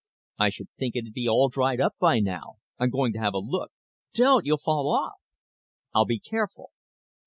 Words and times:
"I 0.39 0.49
should 0.49 0.69
think 0.79 0.95
it'd 0.95 1.13
be 1.13 1.29
all 1.29 1.49
dried 1.49 1.79
up 1.79 1.93
by 1.99 2.21
now. 2.21 2.55
I'm 2.79 2.89
going 2.89 3.13
to 3.13 3.19
have 3.19 3.35
a 3.35 3.37
look." 3.37 3.71
"Don't! 4.15 4.47
You'll 4.47 4.57
fall 4.57 4.89
off!" 4.89 5.19
"I'll 5.93 6.05
be 6.05 6.17
careful." 6.17 6.71